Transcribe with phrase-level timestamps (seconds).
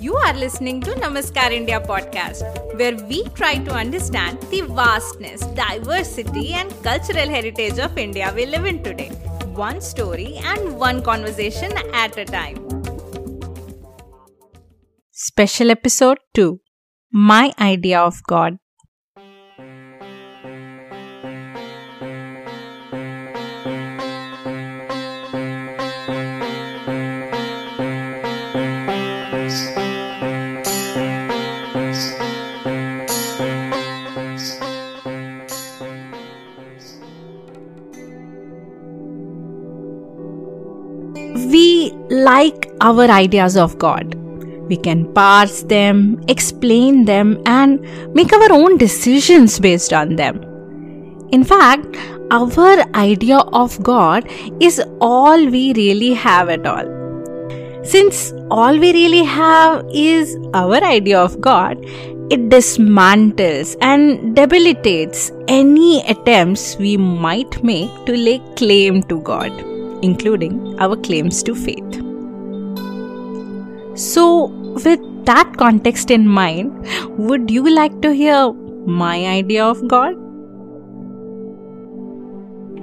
[0.00, 2.42] You are listening to Namaskar India podcast,
[2.78, 8.64] where we try to understand the vastness, diversity, and cultural heritage of India we live
[8.64, 9.08] in today.
[9.62, 12.68] One story and one conversation at a time.
[15.10, 16.60] Special episode 2
[17.10, 18.58] My Idea of God.
[41.50, 44.14] We like our ideas of God.
[44.68, 47.80] We can parse them, explain them, and
[48.14, 50.42] make our own decisions based on them.
[51.32, 51.96] In fact,
[52.30, 54.28] our idea of God
[54.60, 56.94] is all we really have at all.
[57.82, 61.78] Since all we really have is our idea of God,
[62.30, 70.78] it dismantles and debilitates any attempts we might make to lay claim to God including
[70.80, 71.94] our claims to faith.
[73.96, 74.46] So,
[74.84, 76.86] with that context in mind,
[77.18, 78.52] would you like to hear
[78.86, 80.14] my idea of God?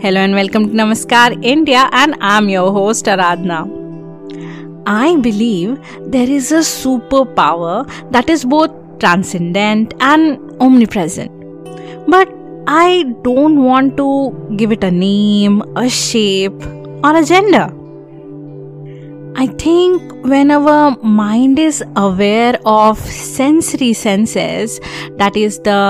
[0.01, 3.59] Hello and welcome to Namaskar India, and I'm your host Aradhna.
[4.85, 5.79] I believe
[6.11, 11.31] there is a superpower that is both transcendent and omnipresent.
[12.07, 12.29] But
[12.67, 16.61] I don't want to give it a name, a shape,
[17.05, 17.65] or a gender.
[19.37, 20.01] I think
[20.31, 24.79] when our mind is aware of sensory senses,
[25.17, 25.81] that is the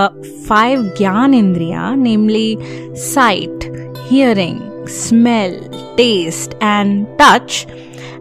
[0.46, 2.50] five Gyanendriya, namely
[2.96, 3.70] sight,
[4.10, 5.56] hearing, smell,
[5.96, 7.66] taste, and touch,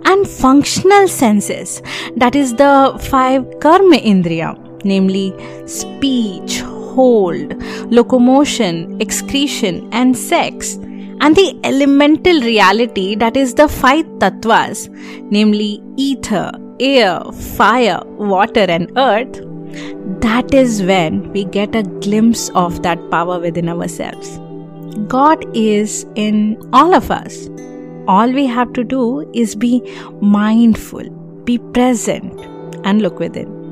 [0.04, 1.82] and functional senses,
[2.16, 4.50] that is the five Karma Indriya,
[4.84, 5.34] namely
[5.66, 10.78] speech, hold, locomotion, excretion, and sex
[11.20, 14.88] and the elemental reality that is the five tattvas,
[15.30, 17.20] namely ether, air,
[17.56, 19.40] fire, water, and earth,
[20.20, 24.38] that is when we get a glimpse of that power within ourselves.
[25.08, 27.48] God is in all of us.
[28.06, 29.82] All we have to do is be
[30.20, 31.08] mindful,
[31.44, 32.38] be present,
[32.84, 33.63] and look within.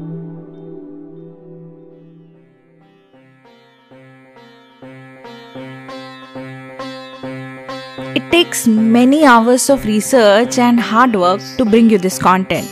[8.15, 12.69] It takes many hours of research and hard work to bring you this content.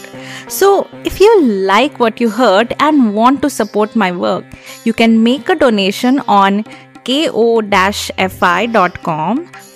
[0.48, 4.44] So, if you like what you heard and want to support my work,
[4.84, 6.64] you can make a donation on
[7.06, 7.46] ko-fi.com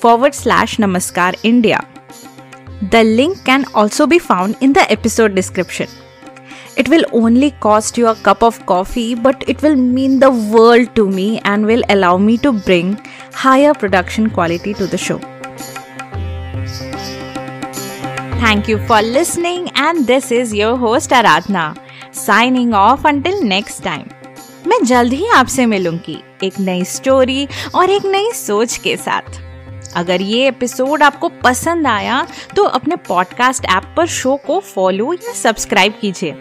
[0.02, 1.80] forward slash namaskar India.
[2.90, 5.88] The link can also be found in the episode description.
[6.76, 10.94] It will only cost you a cup of coffee, but it will mean the world
[10.96, 12.96] to me and will allow me to bring
[13.32, 15.20] higher production quality to the show.
[18.40, 21.76] Thank you for listening, and this is your host Aradhna,
[22.12, 24.08] signing off until next time.
[24.66, 29.40] मैं जल्द ही आपसे मिलूँगी एक नई story और एक नई सोच के साथ।
[29.96, 35.32] अगर ये एपिसोड आपको पसंद आया तो अपने पॉडकास्ट ऐप पर शो को फॉलो या
[35.32, 36.34] सब्सक्राइब कीजिए।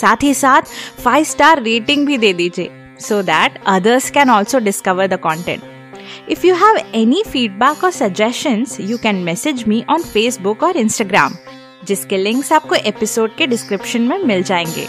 [0.00, 0.74] साथ ही साथ
[1.04, 5.62] फाइव स्टार रेटिंग भी दे दीजिए so that others can also discover the content
[6.30, 11.32] If you have any feedback or suggestions, you can message me on Facebook or Instagram,
[11.84, 14.86] जिसके लिंक्स आपको एपिसोड के डिस्क्रिप्शन में मिल जाएँगे